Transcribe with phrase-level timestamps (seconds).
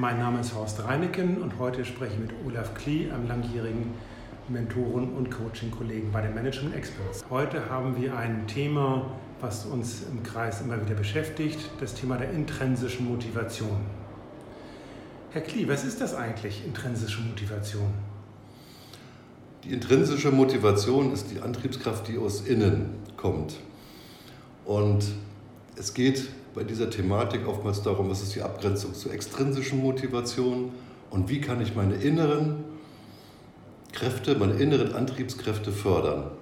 [0.00, 3.94] Mein Name ist Horst Reineken und heute spreche ich mit Olaf Klee, einem langjährigen
[4.48, 7.24] Mentoren- und Coaching-Kollegen bei den Management Experts.
[7.28, 12.30] Heute haben wir ein Thema, was uns im Kreis immer wieder beschäftigt, das Thema der
[12.30, 13.76] intrinsischen Motivation.
[15.32, 17.90] Herr Klee, was ist das eigentlich, intrinsische Motivation?
[19.64, 23.56] Die intrinsische Motivation ist die Antriebskraft, die aus innen kommt.
[24.64, 25.06] Und
[25.74, 26.28] es geht
[26.58, 30.72] bei dieser Thematik oftmals darum, was ist die Abgrenzung zur extrinsischen Motivation
[31.08, 32.64] und wie kann ich meine inneren
[33.92, 36.32] Kräfte, meine inneren Antriebskräfte fördern.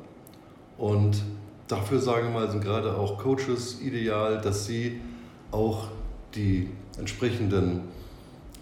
[0.79, 1.23] Und
[1.69, 5.03] dafür sagen wir mal, sind gerade auch Coaches ideal, dass sie
[5.51, 5.89] auch
[6.35, 7.83] die entsprechenden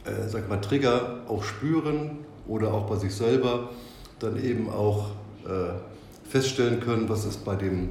[0.05, 2.19] äh, sag mal, Trigger auch spüren
[2.49, 3.71] oder auch bei sich selber
[4.19, 5.11] dann eben auch
[5.45, 7.91] äh, feststellen können, was ist bei dem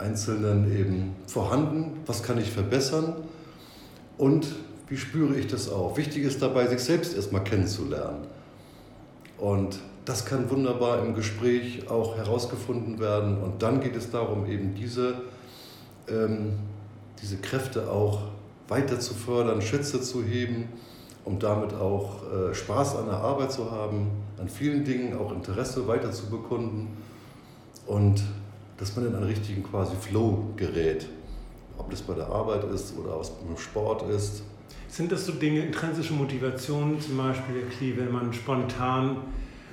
[0.00, 3.14] Einzelnen eben vorhanden, was kann ich verbessern
[4.18, 4.48] und
[4.88, 5.96] wie spüre ich das auch.
[5.96, 8.26] Wichtig ist dabei, sich selbst erstmal kennenzulernen.
[9.38, 13.38] Und das kann wunderbar im Gespräch auch herausgefunden werden.
[13.38, 15.22] Und dann geht es darum, eben diese,
[16.08, 16.54] ähm,
[17.22, 18.22] diese Kräfte auch
[18.66, 20.68] weiter zu fördern, Schätze zu heben,
[21.24, 25.86] um damit auch äh, Spaß an der Arbeit zu haben, an vielen Dingen auch Interesse
[25.86, 26.96] weiter zu bekunden
[27.86, 28.22] und
[28.80, 31.06] dass man in einen richtigen quasi Flow gerät.
[31.76, 34.42] Ob das bei der Arbeit ist oder aus dem Sport ist.
[34.88, 39.18] Sind das so Dinge, intrinsische Motivationen, zum Beispiel, Herr Klee, wenn man spontan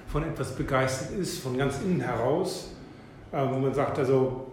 [0.07, 2.71] von etwas begeistert ist, von ganz innen heraus,
[3.31, 4.47] äh, wo man sagt, also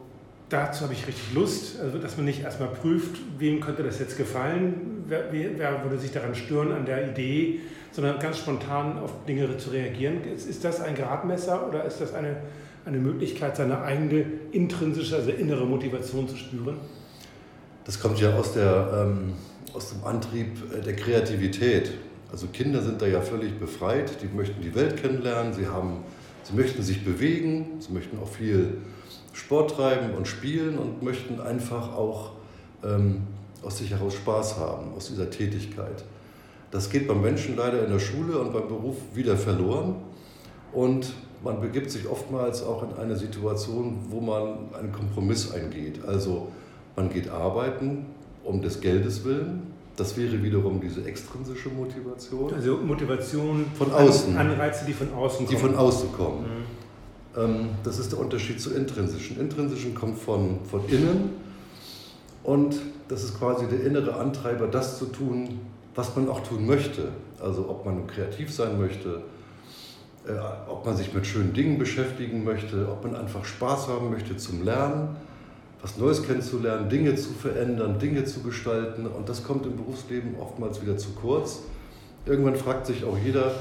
[0.48, 4.16] dazu habe ich richtig Lust, also dass man nicht erstmal prüft, wem könnte das jetzt
[4.16, 7.60] gefallen, wer, wer, würde sich daran stören an der Idee,
[7.92, 10.24] sondern ganz spontan auf Dinge zu reagieren.
[10.24, 12.36] Ist, ist das ein Gradmesser oder ist das eine,
[12.84, 16.76] eine Möglichkeit, seine eigene intrinsische, also innere Motivation zu spüren?
[17.84, 19.34] Das kommt ja aus, der, ähm,
[19.72, 21.92] aus dem Antrieb äh, der Kreativität.
[22.30, 25.98] Also Kinder sind da ja völlig befreit, die möchten die Welt kennenlernen, sie, haben,
[26.42, 28.78] sie möchten sich bewegen, sie möchten auch viel
[29.32, 32.32] Sport treiben und spielen und möchten einfach auch
[32.82, 33.22] ähm,
[33.62, 36.04] aus sich heraus Spaß haben, aus dieser Tätigkeit.
[36.70, 39.96] Das geht beim Menschen leider in der Schule und beim Beruf wieder verloren
[40.72, 41.12] und
[41.44, 46.00] man begibt sich oftmals auch in eine Situation, wo man einen Kompromiss eingeht.
[46.06, 46.48] Also
[46.96, 48.06] man geht arbeiten
[48.42, 49.74] um des Geldes willen.
[49.96, 52.52] Das wäre wiederum diese extrinsische Motivation.
[52.52, 54.36] Also Motivation von außen.
[54.36, 55.48] Anreize, die von außen kommen.
[55.48, 56.40] Die von außen kommen.
[56.40, 57.40] Mhm.
[57.40, 59.38] Ähm, das ist der Unterschied zu intrinsischen.
[59.38, 61.30] Intrinsischen kommt von, von innen
[62.42, 62.76] und
[63.08, 65.60] das ist quasi der innere Antreiber, das zu tun,
[65.94, 67.08] was man auch tun möchte.
[67.40, 69.22] Also ob man kreativ sein möchte,
[70.68, 74.64] ob man sich mit schönen Dingen beschäftigen möchte, ob man einfach Spaß haben möchte zum
[74.64, 75.16] Lernen,
[75.82, 79.06] was Neues kennenzulernen, Dinge zu verändern, Dinge zu gestalten.
[79.06, 81.60] Und das kommt im Berufsleben oftmals wieder zu kurz.
[82.24, 83.52] Irgendwann fragt sich auch jeder,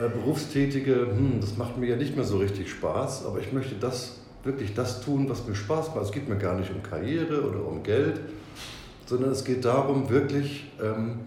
[0.00, 3.74] äh, Berufstätige, hm, das macht mir ja nicht mehr so richtig Spaß, aber ich möchte
[3.74, 6.06] das wirklich das tun, was mir Spaß macht.
[6.06, 8.18] Es geht mir gar nicht um Karriere oder um Geld,
[9.04, 11.20] sondern es geht darum, wirklich ähm,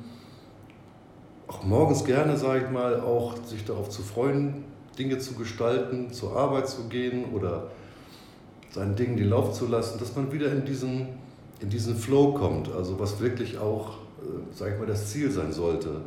[1.48, 4.64] auch morgens gerne, sage ich mal, auch sich darauf zu freuen,
[4.98, 7.68] Dinge zu gestalten, zur Arbeit zu gehen oder
[8.72, 11.08] seinen Dingen den Lauf zu lassen, dass man wieder in diesen,
[11.62, 15.54] in diesen Flow kommt, also was wirklich auch, äh, sage ich mal, das Ziel sein
[15.54, 16.02] sollte.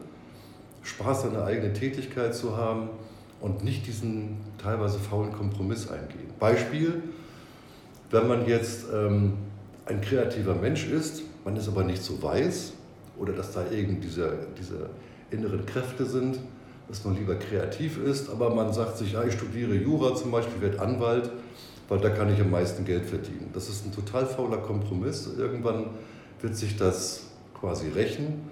[0.83, 2.91] Spaß an der eigenen Tätigkeit zu haben
[3.41, 6.31] und nicht diesen teilweise faulen Kompromiss eingehen.
[6.39, 7.03] Beispiel,
[8.11, 9.35] wenn man jetzt ähm,
[9.87, 12.73] ein kreativer Mensch ist, man ist aber nicht so weiß
[13.19, 14.89] oder dass da eben diese, diese
[15.31, 16.39] inneren Kräfte sind,
[16.89, 20.61] dass man lieber kreativ ist, aber man sagt sich, ja, ich studiere Jura zum Beispiel,
[20.63, 21.31] werde Anwalt,
[21.89, 23.51] weil da kann ich am meisten Geld verdienen.
[23.53, 25.29] Das ist ein total fauler Kompromiss.
[25.37, 25.91] Irgendwann
[26.41, 27.25] wird sich das
[27.55, 28.49] quasi rächen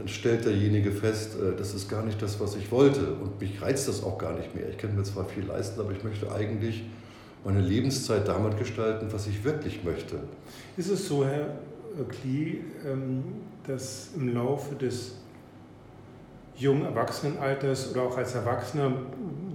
[0.00, 3.12] dann stellt derjenige fest, äh, das ist gar nicht das, was ich wollte.
[3.14, 4.68] Und mich reizt das auch gar nicht mehr.
[4.70, 6.84] Ich kann mir zwar viel leisten, aber ich möchte eigentlich
[7.44, 10.20] meine Lebenszeit damit gestalten, was ich wirklich möchte.
[10.76, 11.48] Ist es so, Herr
[12.08, 13.24] Klee, ähm,
[13.66, 15.16] dass im Laufe des
[16.60, 18.92] jungen Erwachsenenalters oder auch als Erwachsener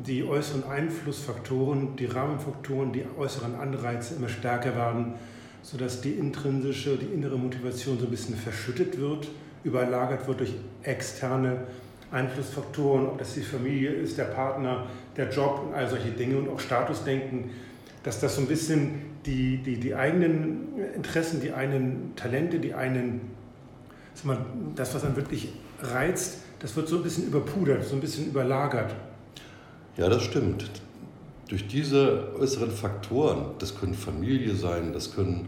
[0.05, 5.13] die äußeren Einflussfaktoren, die Rahmenfaktoren, die äußeren Anreize immer stärker werden,
[5.63, 9.27] sodass die intrinsische, die innere Motivation so ein bisschen verschüttet wird?
[9.65, 10.53] überlagert wird durch
[10.83, 11.63] externe
[12.11, 14.85] Einflussfaktoren, ob das die Familie ist, der Partner,
[15.17, 17.49] der Job und all solche Dinge und auch Statusdenken,
[18.03, 23.21] dass das so ein bisschen die, die, die eigenen Interessen, die eigenen Talente, die einen,
[24.75, 25.51] das, was dann wirklich
[25.81, 28.95] reizt, das wird so ein bisschen überpudert, so ein bisschen überlagert.
[29.97, 30.69] Ja, das stimmt.
[31.47, 35.47] Durch diese äußeren Faktoren, das können Familie sein, das können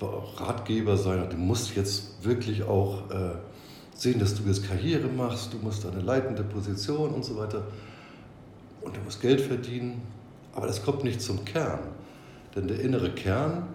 [0.00, 1.28] Ratgeber sein.
[1.30, 3.34] Du musst jetzt wirklich auch äh,
[3.94, 7.62] sehen, dass du jetzt Karriere machst, du musst eine leitende Position und so weiter
[8.80, 10.00] und du musst Geld verdienen,
[10.54, 11.80] aber das kommt nicht zum Kern.
[12.56, 13.68] Denn der innere Kern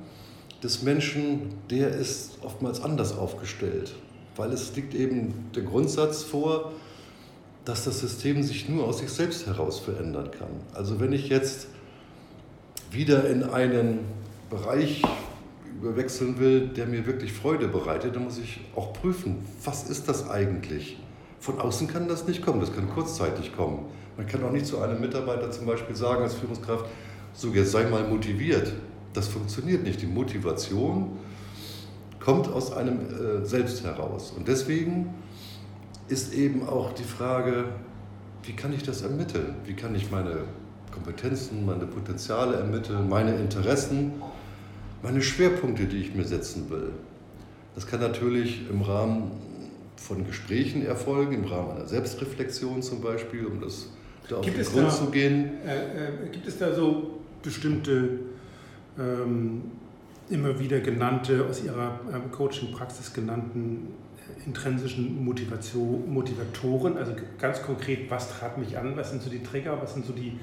[0.64, 3.94] des Menschen, der ist oftmals anders aufgestellt,
[4.36, 6.72] weil es liegt eben der Grundsatz vor,
[7.64, 10.50] dass das System sich nur aus sich selbst heraus verändern kann.
[10.74, 11.68] Also wenn ich jetzt
[12.92, 14.00] wieder in einen
[14.50, 15.02] Bereich
[15.82, 20.30] überwechseln will, der mir wirklich Freude bereitet, dann muss ich auch prüfen, was ist das
[20.30, 20.98] eigentlich?
[21.40, 23.86] Von außen kann das nicht kommen, das kann kurzzeitig kommen.
[24.18, 26.86] Man kann auch nicht zu einem Mitarbeiter zum Beispiel sagen als Führungskraft,
[27.34, 28.72] so jetzt sei mal motiviert.
[29.14, 30.02] Das funktioniert nicht.
[30.02, 31.18] Die Motivation
[32.26, 34.34] kommt aus einem äh, selbst heraus.
[34.36, 35.14] Und deswegen
[36.10, 37.66] ist eben auch die Frage,
[38.44, 39.56] wie kann ich das ermitteln?
[39.66, 40.46] Wie kann ich meine
[40.92, 44.14] Kompetenzen, meine Potenziale ermitteln, meine Interessen,
[45.04, 46.94] meine Schwerpunkte, die ich mir setzen will?
[47.76, 49.32] Das kann natürlich im Rahmen
[49.96, 53.90] von Gesprächen erfolgen, im Rahmen einer Selbstreflexion zum Beispiel, um das
[54.30, 55.52] da auf gibt den Grund da, zu gehen.
[55.66, 58.20] Äh, äh, gibt es da so bestimmte
[58.98, 59.64] ähm,
[60.30, 66.98] immer wieder genannte, aus Ihrer ähm, Coaching-Praxis genannten äh, intrinsischen Motivation, Motivatoren?
[66.98, 68.96] Also ganz konkret, was treibt mich an?
[68.98, 69.80] Was sind so die Trigger?
[69.82, 70.40] Was sind so die,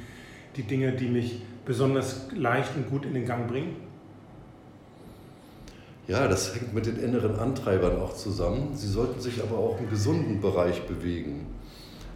[0.56, 3.76] die Dinge, die mich besonders leicht und gut in den Gang bringen?
[6.08, 8.70] Ja, das hängt mit den inneren Antreibern auch zusammen.
[8.74, 11.46] Sie sollten sich aber auch im gesunden Bereich bewegen.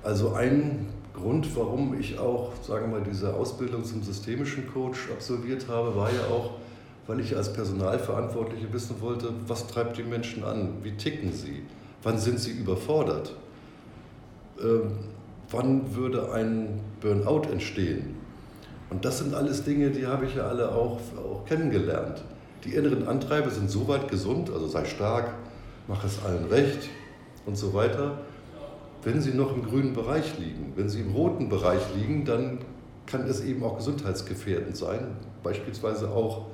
[0.02, 5.66] Also ein Grund, warum ich auch, sagen wir mal, diese Ausbildung zum systemischen Coach absolviert
[5.68, 6.52] habe, war ja auch,
[7.06, 11.62] weil ich als Personalverantwortliche wissen wollte, was treibt die Menschen an, wie ticken sie,
[12.02, 13.32] wann sind sie überfordert,
[14.60, 14.92] ähm,
[15.50, 18.16] wann würde ein Burnout entstehen.
[18.90, 22.22] Und das sind alles Dinge, die habe ich ja alle auch, auch kennengelernt.
[22.64, 25.34] Die inneren Antreiber sind soweit gesund, also sei stark,
[25.88, 26.88] mach es allen recht
[27.46, 28.18] und so weiter
[29.06, 30.72] wenn sie noch im grünen Bereich liegen.
[30.74, 32.58] Wenn sie im roten Bereich liegen, dann
[33.06, 36.46] kann es eben auch gesundheitsgefährdend sein, beispielsweise auch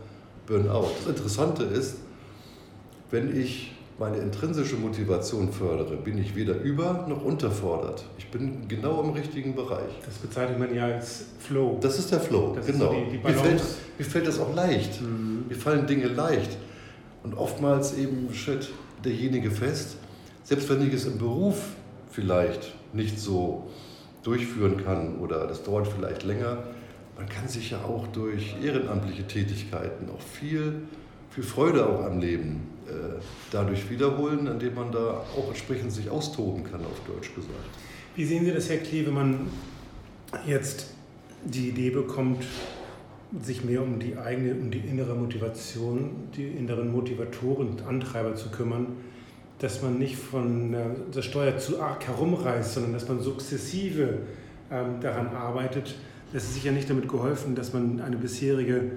[0.46, 0.88] Burnout.
[0.98, 1.96] Das Interessante ist,
[3.10, 8.04] wenn ich meine intrinsische Motivation fördere, bin ich weder über noch unterfordert.
[8.18, 9.92] Ich bin genau im richtigen Bereich.
[10.04, 11.78] Das bezeichnet man ja als Flow.
[11.80, 12.92] Das ist der Flow, das genau.
[12.92, 13.62] So die, die mir, fällt,
[13.98, 15.00] mir, fällt, das auch leicht.
[15.00, 15.44] Mhm.
[15.48, 16.56] Mir fallen Dinge leicht.
[17.22, 18.70] Und oftmals eben stellt
[19.04, 19.96] derjenige fest,
[20.42, 21.60] selbst wenn ich es im Beruf
[22.10, 23.70] vielleicht nicht so
[24.22, 26.58] durchführen kann oder das dauert vielleicht länger.
[27.16, 30.82] Man kann sich ja auch durch ehrenamtliche Tätigkeiten auch viel,
[31.30, 33.20] viel Freude auch am Leben äh,
[33.50, 37.70] dadurch wiederholen, indem man da auch entsprechend sich austoben kann, auf Deutsch gesagt.
[38.16, 39.50] Wie sehen Sie das, Herr Klee, wenn man
[40.46, 40.94] jetzt
[41.44, 42.44] die Idee bekommt,
[43.42, 48.50] sich mehr um die eigene, um die innere Motivation, die inneren Motivatoren und Antreiber zu
[48.50, 48.88] kümmern?
[49.62, 50.74] dass man nicht von
[51.14, 54.18] der Steuer zu arg herumreißt, sondern dass man sukzessive
[54.72, 55.94] ähm, daran arbeitet.
[56.34, 58.92] Es ist sicher nicht damit geholfen, dass man eine bisherige,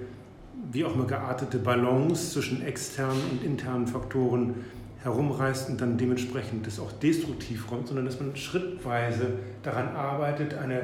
[0.72, 4.56] wie auch immer geartete Balance zwischen externen und internen Faktoren
[5.04, 9.34] herumreißt und dann dementsprechend das auch destruktiv räumt, sondern dass man schrittweise
[9.64, 10.82] daran arbeitet, eine,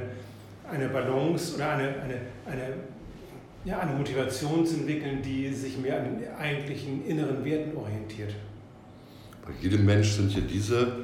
[0.70, 2.16] eine Balance oder eine, eine,
[2.46, 2.74] eine,
[3.66, 8.36] ja, eine Motivation zu entwickeln, die sich mehr an den eigentlichen inneren Werten orientiert.
[9.46, 10.98] Bei jedem Mensch sind ja diese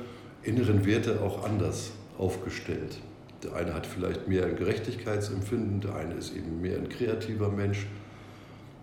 [0.44, 3.00] inneren Werte auch anders aufgestellt.
[3.48, 7.86] Der eine hat vielleicht mehr ein Gerechtigkeitsempfinden, der eine ist eben mehr ein kreativer Mensch,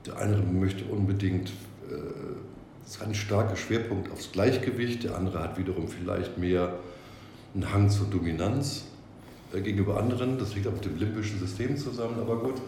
[0.07, 1.51] der andere möchte unbedingt
[1.91, 6.75] äh, einen starken Schwerpunkt aufs Gleichgewicht, der andere hat wiederum vielleicht mehr
[7.55, 8.85] einen Hang zur Dominanz
[9.53, 10.39] äh, gegenüber anderen.
[10.39, 12.61] Das liegt auch mit dem limbischen System zusammen, aber gut,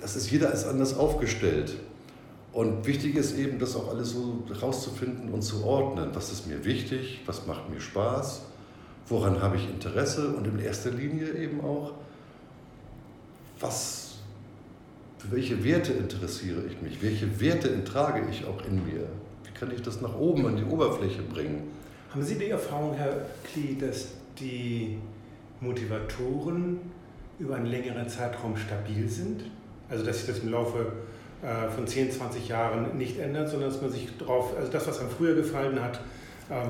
[0.00, 1.76] das ist jeder ist anders aufgestellt.
[2.52, 6.10] Und wichtig ist eben, das auch alles so rauszufinden und zu ordnen.
[6.12, 7.22] Was ist mir wichtig?
[7.24, 8.42] Was macht mir Spaß?
[9.08, 10.28] Woran habe ich Interesse?
[10.28, 11.92] Und in erster Linie eben auch,
[13.60, 14.18] was,
[15.18, 17.02] für welche Werte interessiere ich mich?
[17.02, 19.06] Welche Werte trage ich auch in mir?
[19.44, 21.70] Wie kann ich das nach oben an die Oberfläche bringen?
[22.10, 24.98] Haben Sie die Erfahrung, Herr Klee, dass die
[25.60, 26.78] Motivatoren
[27.38, 29.44] über einen längeren Zeitraum stabil sind?
[29.88, 30.92] Also dass sich das im Laufe
[31.42, 35.00] äh, von 10, 20 Jahren nicht ändert, sondern dass man sich darauf, also das, was
[35.00, 36.00] einem früher gefallen hat,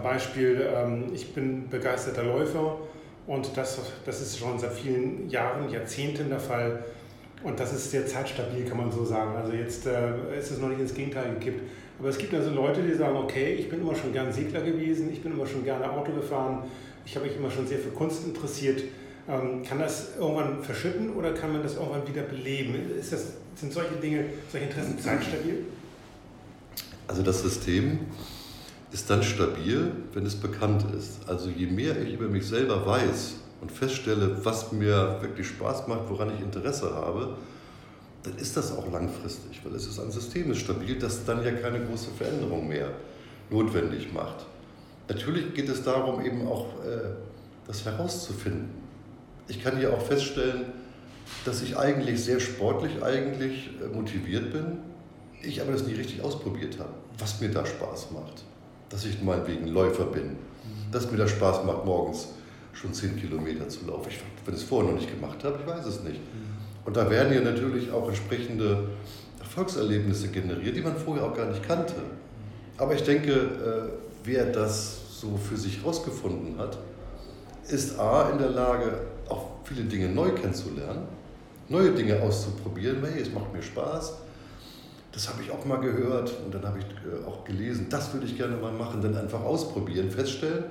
[0.02, 2.78] Beispiel, ähm, ich bin begeisterter Läufer
[3.26, 6.84] und das, das ist schon seit vielen Jahren, Jahrzehnten der Fall
[7.42, 9.34] und das ist sehr zeitstabil, kann man so sagen.
[9.36, 11.62] Also jetzt äh, ist es noch nicht ins Gegenteil gekippt.
[11.98, 15.12] Aber es gibt also Leute, die sagen, okay, ich bin immer schon gern Segler gewesen,
[15.12, 16.64] ich bin immer schon gerne Auto gefahren,
[17.04, 18.82] ich habe mich immer schon sehr für Kunst interessiert.
[19.28, 22.74] Ähm, kann das irgendwann verschütten oder kann man das irgendwann wieder beleben?
[22.98, 25.64] Ist das sind solche Dinge, solche Interessen zeitstabil?
[27.06, 28.00] Also das System
[28.92, 31.26] ist dann stabil, wenn es bekannt ist.
[31.26, 36.08] Also je mehr ich über mich selber weiß und feststelle, was mir wirklich Spaß macht,
[36.08, 37.36] woran ich Interesse habe,
[38.22, 41.52] dann ist das auch langfristig, weil es ist ein System, das stabil, das dann ja
[41.52, 42.90] keine große Veränderung mehr
[43.50, 44.46] notwendig macht.
[45.08, 47.10] Natürlich geht es darum, eben auch äh,
[47.66, 48.70] das herauszufinden.
[49.48, 50.66] Ich kann hier auch feststellen,
[51.44, 54.78] dass ich eigentlich sehr sportlich eigentlich äh, motiviert bin,
[55.42, 58.44] ich aber das nie richtig ausprobiert habe, was mir da Spaß macht.
[58.92, 60.36] Dass ich meinetwegen Läufer bin,
[60.92, 62.28] dass mir das Spaß macht, morgens
[62.72, 64.08] schon 10 Kilometer zu laufen.
[64.10, 66.20] Ich, wenn ich es vorher noch nicht gemacht habe, ich weiß es nicht.
[66.84, 68.90] Und da werden ja natürlich auch entsprechende
[69.40, 71.94] Erfolgserlebnisse generiert, die man vorher auch gar nicht kannte.
[72.78, 73.92] Aber ich denke, äh,
[74.24, 76.78] wer das so für sich herausgefunden hat,
[77.68, 81.06] ist A in der Lage, auch viele Dinge neu kennenzulernen,
[81.68, 82.98] neue Dinge auszuprobieren.
[83.04, 84.14] Hey, es macht mir Spaß.
[85.12, 88.26] Das habe ich auch mal gehört und dann habe ich äh, auch gelesen, das würde
[88.26, 90.64] ich gerne mal machen, dann einfach ausprobieren, feststellen,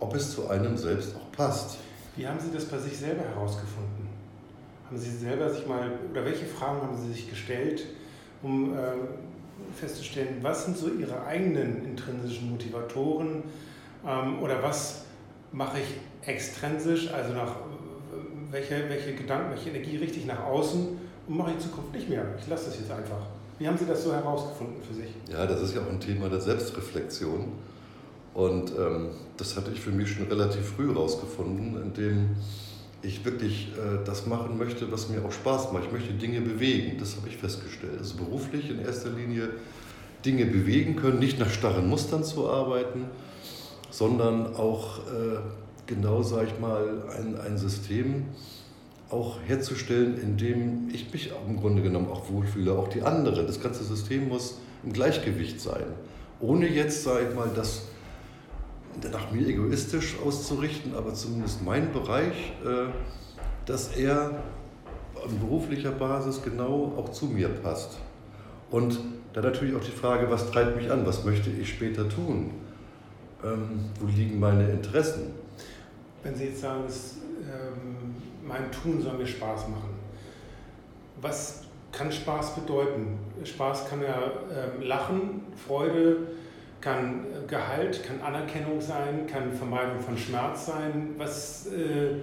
[0.00, 1.76] ob es zu einem selbst auch passt.
[2.16, 4.08] Wie haben Sie das bei sich selber herausgefunden?
[4.86, 7.84] Haben Sie selber sich mal, oder welche Fragen haben Sie sich gestellt,
[8.42, 8.78] um äh,
[9.74, 13.42] festzustellen, was sind so Ihre eigenen intrinsischen Motivatoren
[14.06, 15.02] ähm, oder was
[15.52, 17.56] mache ich extrinsisch, also nach
[18.50, 22.08] welche, welche Gedanken, welche Energie richte ich nach außen und mache ich in Zukunft nicht
[22.08, 22.24] mehr.
[22.38, 23.35] Ich lasse das jetzt einfach.
[23.58, 25.08] Wie haben Sie das so herausgefunden für sich?
[25.30, 27.52] Ja, das ist ja auch ein Thema der Selbstreflexion.
[28.34, 32.36] Und ähm, das hatte ich für mich schon relativ früh herausgefunden, indem
[33.00, 35.84] ich wirklich äh, das machen möchte, was mir auch Spaß macht.
[35.86, 37.98] Ich möchte Dinge bewegen, das habe ich festgestellt.
[37.98, 39.48] Also beruflich in erster Linie
[40.26, 43.06] Dinge bewegen können, nicht nach starren Mustern zu arbeiten,
[43.90, 45.38] sondern auch äh,
[45.86, 48.26] genau, sage ich mal, ein, ein System
[49.10, 53.46] auch herzustellen, in dem ich mich im Grunde genommen auch wohlfühle, auch die anderen.
[53.46, 55.84] Das ganze System muss im Gleichgewicht sein.
[56.40, 57.82] Ohne jetzt, sage ich mal, das
[59.12, 62.88] nach mir egoistisch auszurichten, aber zumindest mein Bereich, äh,
[63.66, 64.42] dass er
[65.14, 67.98] auf beruflicher Basis genau auch zu mir passt.
[68.70, 68.98] Und
[69.32, 72.50] dann natürlich auch die Frage, was treibt mich an, was möchte ich später tun,
[73.44, 75.32] ähm, wo liegen meine Interessen.
[76.22, 78.15] Wenn Sie jetzt sagen, dass, ähm,
[78.46, 79.96] mein Tun soll mir Spaß machen,
[81.20, 81.62] was
[81.92, 83.18] kann Spaß bedeuten?
[83.42, 86.18] Spaß kann ja ähm, Lachen, Freude,
[86.80, 91.14] kann äh, Gehalt, kann Anerkennung sein, kann Vermeidung von Schmerz sein.
[91.16, 92.16] Was äh,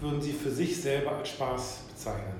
[0.00, 2.34] würden Sie für sich selber als Spaß bezeichnen?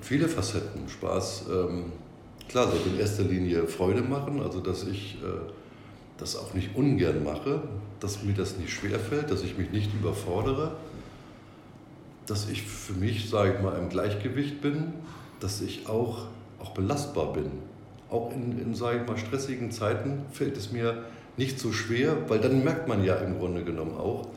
[0.00, 0.88] Viele Facetten.
[0.88, 1.92] Spaß, ähm,
[2.48, 5.26] klar, sollte in erster Linie Freude machen, also dass ich äh,
[6.18, 7.62] das auch nicht ungern mache,
[8.00, 10.76] dass mir das nicht schwerfällt, dass ich mich nicht überfordere,
[12.26, 14.94] dass ich für mich, sage ich mal, im Gleichgewicht bin,
[15.40, 16.26] dass ich auch,
[16.58, 17.50] auch belastbar bin
[18.14, 21.04] auch in, in sage ich mal, stressigen Zeiten fällt es mir
[21.36, 24.28] nicht so schwer, weil dann merkt man ja im Grunde genommen auch,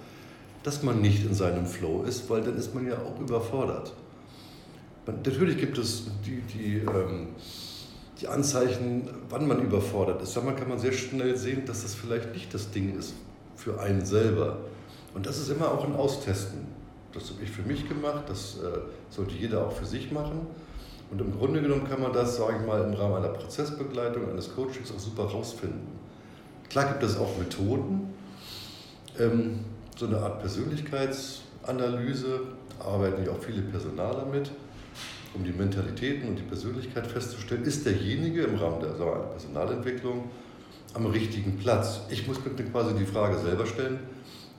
[0.64, 3.94] dass man nicht in seinem Flow ist, weil dann ist man ja auch überfordert.
[5.06, 7.30] Man, natürlich gibt es die, die, ähm,
[8.20, 10.36] die Anzeichen, wann man überfordert ist.
[10.36, 13.14] Dann kann man sehr schnell sehen, dass das vielleicht nicht das Ding ist
[13.56, 14.58] für einen selber.
[15.14, 16.77] Und das ist immer auch ein Austesten.
[17.14, 20.46] Das habe ich für mich gemacht, das äh, sollte jeder auch für sich machen.
[21.10, 24.54] Und im Grunde genommen kann man das, sage ich mal, im Rahmen einer Prozessbegleitung, eines
[24.54, 25.88] Coachings auch super rausfinden.
[26.70, 28.14] Klar gibt es auch Methoden,
[29.18, 29.60] ähm,
[29.96, 32.42] so eine Art Persönlichkeitsanalyse,
[32.80, 34.52] arbeiten ja auch viele Personaler mit,
[35.34, 40.30] um die Mentalitäten und die Persönlichkeit festzustellen, ist derjenige im Rahmen der wir, Personalentwicklung
[40.94, 42.02] am richtigen Platz.
[42.10, 44.00] Ich muss mir quasi die Frage selber stellen,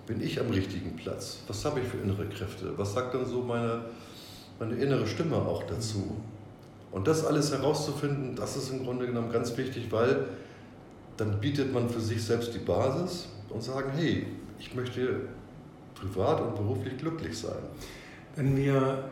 [0.08, 1.40] bin ich am richtigen Platz?
[1.46, 2.72] Was habe ich für innere Kräfte?
[2.76, 3.82] Was sagt dann so meine,
[4.58, 6.16] meine innere Stimme auch dazu?
[6.90, 10.24] Und das alles herauszufinden, das ist im Grunde genommen ganz wichtig, weil
[11.18, 14.26] dann bietet man für sich selbst die Basis und sagen, hey,
[14.58, 15.20] ich möchte
[15.94, 17.58] privat und beruflich glücklich sein.
[18.34, 19.10] Wenn wir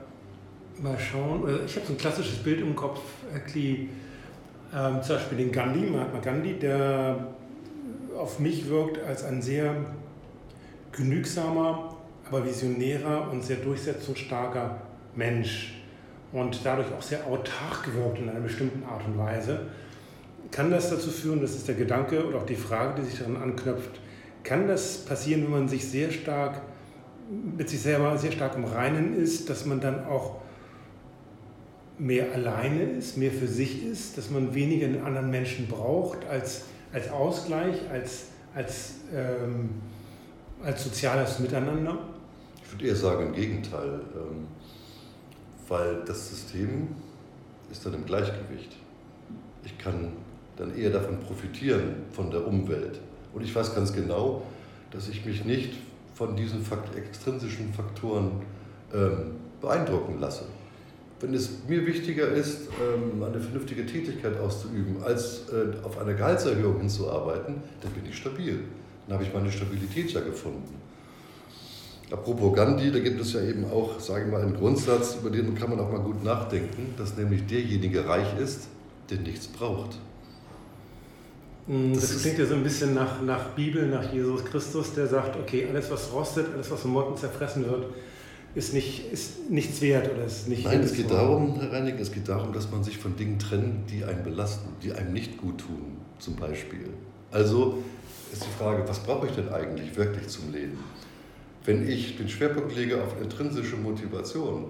[0.80, 3.00] mal schauen, ich habe so ein klassisches Bild im Kopf,
[3.46, 3.88] Klee,
[4.74, 7.26] ähm, zum Beispiel den Gandhi, Mahatma Gandhi, der
[8.16, 9.74] auf mich wirkt als ein sehr
[10.96, 11.96] genügsamer,
[12.28, 14.80] aber visionärer und sehr durchsetzungsstarker
[15.14, 15.74] Mensch
[16.32, 19.60] und dadurch auch sehr autark gewirkt in einer bestimmten Art und Weise.
[20.50, 23.36] Kann das dazu führen, das ist der Gedanke oder auch die Frage, die sich daran
[23.36, 24.00] anknüpft,
[24.42, 26.60] kann das passieren, wenn man sich sehr stark
[27.30, 30.36] mit sich selber sehr stark im Reinen ist, dass man dann auch
[31.98, 36.64] mehr alleine ist, mehr für sich ist, dass man weniger den anderen Menschen braucht als,
[36.92, 39.70] als Ausgleich, als, als, ähm,
[40.62, 41.98] als soziales Miteinander?
[42.64, 44.00] Ich würde eher sagen, im Gegenteil.
[44.14, 44.46] Ähm
[45.68, 46.88] weil das System
[47.70, 48.76] ist dann im Gleichgewicht.
[49.64, 50.12] Ich kann
[50.56, 53.00] dann eher davon profitieren, von der Umwelt.
[53.34, 54.42] Und ich weiß ganz genau,
[54.90, 55.74] dass ich mich nicht
[56.14, 58.42] von diesen Fakt extrinsischen Faktoren
[58.94, 60.44] ähm, beeindrucken lasse.
[61.20, 66.78] Wenn es mir wichtiger ist, ähm, eine vernünftige Tätigkeit auszuüben, als äh, auf eine Gehaltserhöhung
[66.78, 68.60] hinzuarbeiten, dann bin ich stabil.
[69.06, 70.80] Dann habe ich meine Stabilität ja gefunden.
[72.10, 75.54] Apropos Gandhi, da gibt es ja eben auch, sage ich mal, einen Grundsatz, über den
[75.56, 78.68] kann man auch mal gut nachdenken, dass nämlich derjenige reich ist,
[79.10, 79.98] der nichts braucht.
[81.66, 85.08] Mm, das, das klingt ja so ein bisschen nach, nach Bibel, nach Jesus Christus, der
[85.08, 87.86] sagt, okay, alles was rostet, alles was von Motten zerfressen wird,
[88.54, 90.64] ist, nicht, ist nichts wert oder ist nicht.
[90.64, 93.90] Nein, es geht darum, Herr Reinig, es geht darum, dass man sich von Dingen trennt,
[93.90, 96.88] die einen belasten, die einem nicht gut tun, zum Beispiel.
[97.32, 97.78] Also
[98.32, 100.78] ist die Frage, was brauche ich denn eigentlich wirklich zum Leben?
[101.64, 104.66] Wenn ich den Schwerpunkt lege auf intrinsische Motivation,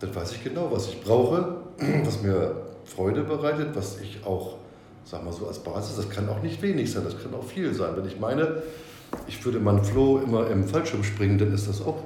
[0.00, 1.56] dann weiß ich genau, was ich brauche,
[2.04, 4.56] was mir Freude bereitet, was ich auch,
[5.04, 7.72] sag mal so, als Basis, das kann auch nicht wenig sein, das kann auch viel
[7.74, 7.96] sein.
[7.96, 8.62] Wenn ich meine,
[9.26, 12.02] ich würde meinen Floh immer im Fallschirm springen, dann ist das auch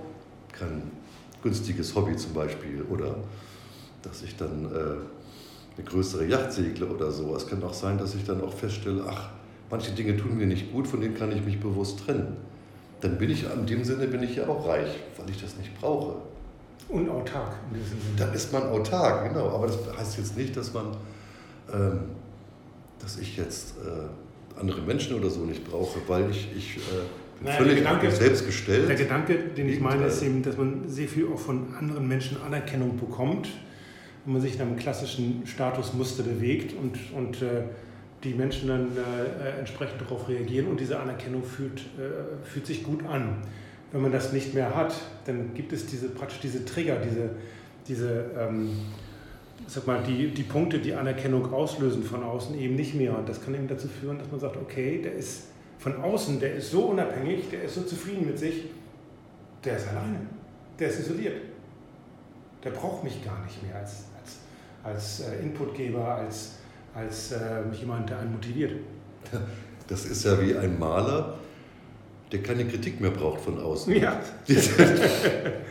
[0.53, 0.91] kein
[1.43, 2.83] günstiges Hobby zum Beispiel.
[2.91, 3.17] Oder
[4.03, 7.35] dass ich dann äh, eine größere Yacht segle oder so.
[7.35, 9.31] Es kann auch sein, dass ich dann auch feststelle, ach,
[9.75, 12.37] manche Dinge tun mir nicht gut, von denen kann ich mich bewusst trennen.
[13.00, 15.75] Dann bin ich, in dem Sinne bin ich ja auch reich, weil ich das nicht
[15.81, 16.14] brauche.
[16.88, 18.16] Und autark in diesem Sinne.
[18.16, 19.49] Dann ist man autark, genau.
[19.49, 20.97] Aber das heißt jetzt nicht, dass man,
[21.73, 22.00] ähm,
[23.00, 26.81] dass ich jetzt äh, andere Menschen oder so nicht brauche, weil ich, ich äh,
[27.40, 28.88] bin naja, völlig Gedanke, selbst gestellt.
[28.88, 32.40] Der Gedanke, den ich meine, ist eben, dass man sehr viel auch von anderen Menschen
[32.47, 33.49] Anerkennung bekommt,
[34.25, 37.64] wenn man sich in einem klassischen Statusmuster bewegt und, und äh,
[38.25, 43.04] die Menschen dann äh, entsprechend darauf reagieren und diese Anerkennung fühlt, äh, fühlt sich gut
[43.07, 43.43] an.
[43.93, 44.95] Wenn man das nicht mehr hat,
[45.26, 47.31] dann gibt es diese, praktisch diese Trigger, diese,
[47.87, 48.71] diese ähm,
[49.66, 53.16] sag mal, die, die Punkte, die Anerkennung auslösen von außen eben nicht mehr.
[53.16, 56.54] Und das kann eben dazu führen, dass man sagt, okay, der ist von außen, der
[56.54, 58.64] ist so unabhängig, der ist so zufrieden mit sich,
[59.64, 60.21] der ist alleine,
[60.78, 61.37] der ist isoliert.
[62.62, 64.38] Der braucht mich gar nicht mehr als, als,
[64.83, 66.59] als äh, Inputgeber, als,
[66.94, 68.72] als äh, jemand, der einen motiviert.
[69.87, 71.35] Das ist ja wie ein Maler,
[72.33, 73.94] der keine Kritik mehr braucht von außen.
[73.94, 74.18] Ja.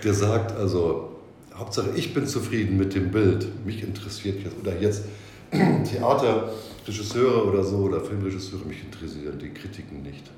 [0.03, 1.15] Der, sagt also,
[1.55, 5.05] Hauptsache ich bin zufrieden mit dem Bild, mich interessiert jetzt, oder jetzt
[5.51, 10.29] Theaterregisseure oder so oder Filmregisseure, mich interessieren die Kritiken nicht.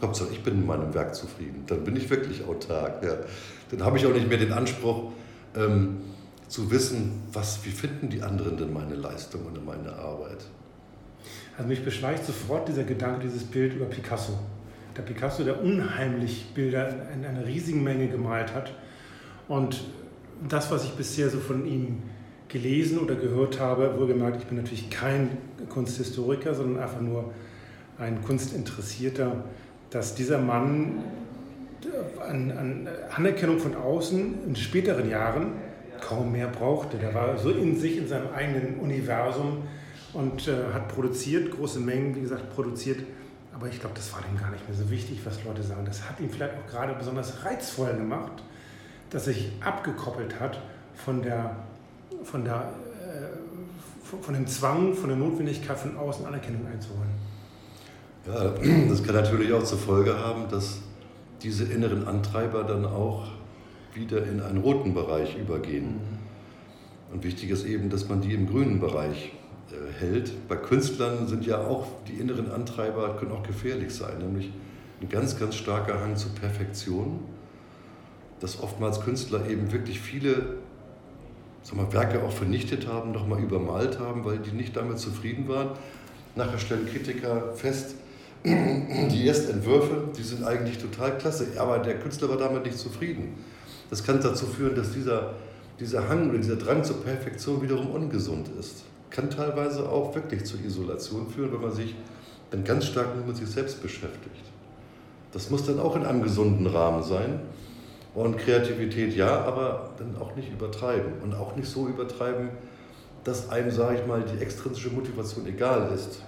[0.00, 3.04] Hauptsache ich bin in meinem Werk zufrieden, dann bin ich wirklich autark.
[3.04, 3.16] Ja.
[3.70, 5.12] Dann habe ich auch nicht mehr den Anspruch,
[5.54, 5.98] ähm,
[6.50, 10.44] zu wissen, was, wie finden die anderen denn meine Leistung und meine Arbeit.
[11.56, 14.36] Also mich beschleicht sofort dieser Gedanke, dieses Bild über Picasso.
[14.96, 18.74] Der Picasso, der unheimlich Bilder in einer riesigen Menge gemalt hat.
[19.46, 19.84] Und
[20.48, 22.02] das, was ich bisher so von ihm
[22.48, 27.32] gelesen oder gehört habe, wohlgemerkt, ich bin natürlich kein Kunsthistoriker, sondern einfach nur
[27.96, 29.44] ein Kunstinteressierter,
[29.90, 31.04] dass dieser Mann
[32.28, 35.52] an, an Anerkennung von außen in späteren Jahren
[36.00, 36.96] kaum mehr brauchte.
[36.98, 39.64] Der war so in sich, in seinem eigenen Universum
[40.12, 43.00] und äh, hat produziert, große Mengen, wie gesagt, produziert.
[43.54, 45.84] Aber ich glaube, das war ihm gar nicht mehr so wichtig, was Leute sagen.
[45.84, 48.42] Das hat ihn vielleicht auch gerade besonders reizvoll gemacht,
[49.10, 50.60] dass er sich abgekoppelt hat
[50.94, 51.56] von, der,
[52.24, 57.10] von, der, äh, von dem Zwang, von der Notwendigkeit, von außen Anerkennung einzuholen.
[58.26, 58.50] Ja,
[58.88, 60.78] das kann natürlich auch zur Folge haben, dass
[61.42, 63.28] diese inneren Antreiber dann auch
[63.94, 66.00] wieder in einen roten Bereich übergehen.
[67.12, 69.32] Und wichtig ist eben, dass man die im grünen Bereich
[69.70, 70.48] äh, hält.
[70.48, 74.50] Bei Künstlern sind ja auch die inneren Antreiber, können auch gefährlich sein, nämlich
[75.00, 77.20] ein ganz, ganz starker Hang zur Perfektion,
[78.38, 80.58] dass oftmals Künstler eben wirklich viele
[81.62, 85.70] sag mal, Werke auch vernichtet haben, nochmal übermalt haben, weil die nicht damit zufrieden waren.
[86.36, 87.96] Nachher stellen Kritiker fest,
[88.44, 93.34] die Erstentwürfe, die sind eigentlich total klasse, aber der Künstler war damit nicht zufrieden.
[93.90, 95.34] Das kann dazu führen, dass dieser,
[95.80, 98.84] dieser Hang oder dieser Drang zur Perfektion wiederum ungesund ist.
[99.10, 101.96] Kann teilweise auch wirklich zur Isolation führen, wenn man sich
[102.50, 104.44] dann ganz stark nur mit sich selbst beschäftigt.
[105.32, 107.40] Das muss dann auch in einem gesunden Rahmen sein.
[108.14, 111.12] Und Kreativität ja, aber dann auch nicht übertreiben.
[111.22, 112.50] Und auch nicht so übertreiben,
[113.24, 116.22] dass einem, sage ich mal, die extrinsische Motivation egal ist.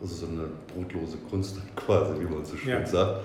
[0.00, 2.86] Also so eine brotlose Kunst quasi, wie man so schön ja.
[2.86, 3.20] sagt.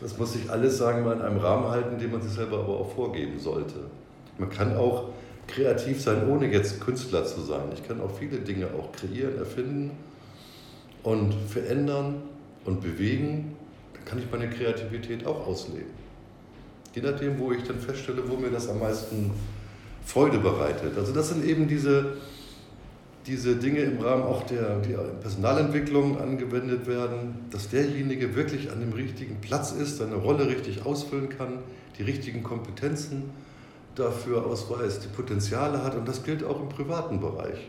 [0.00, 2.60] Das muss sich alles, sagen wir mal, in einem Rahmen halten, den man sich selber
[2.60, 3.74] aber auch vorgeben sollte.
[4.38, 5.08] Man kann auch
[5.48, 7.64] kreativ sein, ohne jetzt Künstler zu sein.
[7.74, 9.90] Ich kann auch viele Dinge auch kreieren, erfinden
[11.02, 12.22] und verändern
[12.64, 13.56] und bewegen.
[13.94, 15.90] Dann kann ich meine Kreativität auch ausleben.
[16.94, 19.32] Je nachdem, wo ich dann feststelle, wo mir das am meisten
[20.04, 20.96] Freude bereitet.
[20.96, 22.16] Also das sind eben diese,
[23.28, 28.94] diese Dinge im Rahmen auch der, der Personalentwicklung angewendet werden, dass derjenige wirklich an dem
[28.94, 31.58] richtigen Platz ist, seine Rolle richtig ausfüllen kann,
[31.98, 33.24] die richtigen Kompetenzen
[33.94, 37.68] dafür ausweist, die Potenziale hat und das gilt auch im privaten Bereich.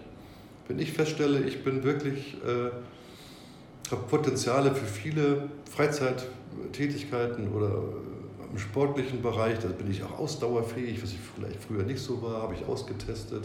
[0.68, 2.72] Wenn ich feststelle, ich bin wirklich, äh,
[3.92, 7.84] habe Potenziale für viele Freizeittätigkeiten oder
[8.52, 12.44] im sportlichen Bereich, da bin ich auch ausdauerfähig, was ich vielleicht früher nicht so war,
[12.44, 13.44] habe ich ausgetestet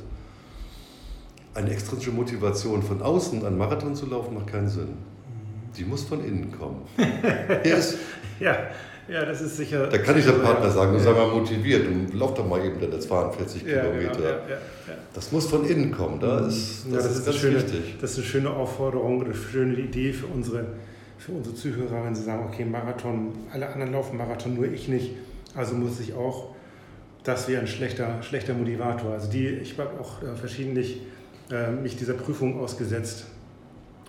[1.55, 4.88] eine extrinsische Motivation von außen einen Marathon zu laufen macht keinen Sinn.
[5.77, 6.83] Die muss von innen kommen.
[7.64, 7.97] yes.
[8.40, 8.57] ja,
[9.09, 9.87] ja, das ist sicher.
[9.87, 12.81] Da kann ich der Partner sagen, du sei mal motiviert und lauf doch mal eben
[12.81, 14.12] deine 42 ja, Kilometer.
[14.12, 16.21] Genau, ja, ja, das muss von innen kommen.
[16.21, 16.49] Da mhm.
[16.49, 17.97] ist, das, das ist, ist ganz schöne, wichtig.
[18.01, 20.67] Das ist eine schöne Aufforderung, eine schöne Idee für unsere,
[21.19, 25.11] für unsere Zuhörer, wenn sie sagen, okay, Marathon, alle anderen laufen Marathon, nur ich nicht.
[25.55, 26.55] Also muss ich auch,
[27.25, 29.12] das wäre ein schlechter, schlechter Motivator.
[29.12, 31.01] Also die, ich habe auch äh, verschiedentlich
[31.50, 33.26] äh, mich dieser Prüfung ausgesetzt.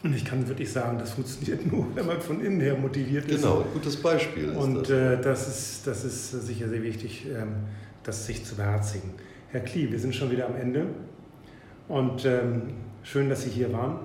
[0.03, 3.41] Und ich kann wirklich sagen, das funktioniert nur, wenn man von innen her motiviert ist.
[3.41, 4.51] Genau, gutes Beispiel.
[4.51, 4.89] Und das.
[4.89, 7.55] Äh, das, ist, das ist sicher sehr wichtig, ähm,
[8.03, 9.11] das sich zu beherzigen.
[9.49, 10.85] Herr Klie, wir sind schon wieder am Ende.
[11.87, 13.99] Und ähm, schön, dass Sie hier waren.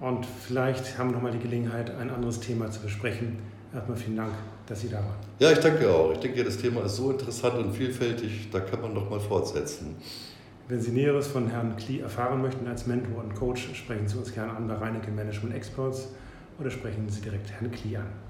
[0.00, 3.38] Und vielleicht haben wir nochmal die Gelegenheit, ein anderes Thema zu besprechen.
[3.72, 4.32] Erstmal vielen Dank,
[4.66, 5.16] dass Sie da waren.
[5.38, 6.12] Ja, ich danke auch.
[6.12, 9.96] Ich denke, das Thema ist so interessant und vielfältig, da kann man noch mal fortsetzen.
[10.70, 14.32] Wenn Sie Näheres von Herrn Klee erfahren möchten als Mentor und Coach, sprechen Sie uns
[14.32, 16.12] gerne an bei Reineke Management Experts
[16.60, 18.29] oder sprechen Sie direkt Herrn Klee an.